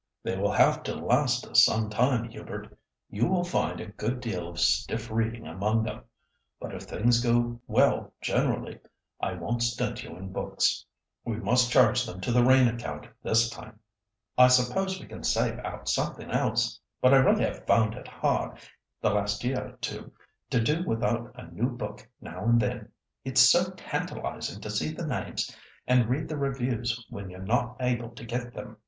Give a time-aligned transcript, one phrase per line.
[0.23, 2.75] "They will have to last us some time, Hubert;
[3.11, 6.01] you will find a good deal of stiff reading among them.
[6.59, 8.79] But if things go well generally,
[9.21, 10.83] I won't stint you in books.
[11.23, 13.77] We must charge them to the rain account this time."
[14.39, 18.07] "I suppose we can save out of something else, but I really have found it
[18.07, 18.57] hard,
[19.01, 20.11] the last year or two,
[20.49, 22.91] to do without a new book now and then.
[23.23, 25.55] It's so tantalising to see the names
[25.85, 28.77] and read the reviews when you're not able to get them.